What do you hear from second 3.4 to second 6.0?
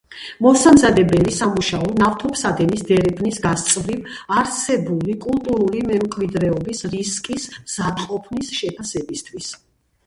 გასწვრივ არსებული კულტურული